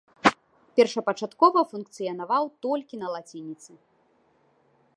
[0.79, 3.71] Першапачаткова функцыянаваў толькі на лацініцы.